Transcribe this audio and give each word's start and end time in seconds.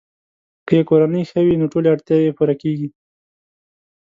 که 0.67 0.73
یې 0.77 0.83
کورنۍ 0.89 1.23
ښه 1.29 1.39
وي، 1.45 1.55
نو 1.61 1.65
ټولې 1.71 1.87
اړتیاوې 1.93 2.25
یې 2.27 2.35
پوره 2.37 2.55
کیږي. 2.61 2.87